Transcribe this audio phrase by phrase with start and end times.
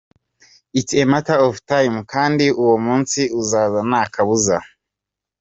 [0.73, 4.57] It is a matter of time kandi uwo munsi uzaza nta kabuza.